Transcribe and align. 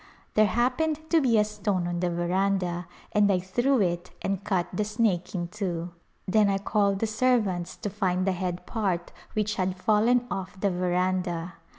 There 0.33 0.47
happened 0.47 1.11
to 1.11 1.21
be 1.21 1.37
a 1.37 1.43
stone 1.43 1.87
on 1.87 1.99
the 1.99 2.09
veranda 2.09 2.87
and 3.11 3.31
I 3.31 3.37
threw 3.37 3.79
it 3.81 4.09
and 4.23 4.43
cut 4.43 4.67
the 4.73 4.83
snake 4.83 5.35
in 5.35 5.47
two, 5.47 5.91
then 6.27 6.49
I 6.49 6.57
called 6.57 6.97
the 6.97 7.05
servants 7.05 7.77
to 7.77 7.89
find 7.91 8.25
the 8.25 8.31
head 8.31 8.65
part 8.65 9.11
which 9.33 9.57
had 9.57 9.75
fallen 9.77 10.25
off 10.31 10.59
the 10.59 10.69
A 10.69 10.71
Pilgrimage 10.71 10.79
veranda. 10.79 11.53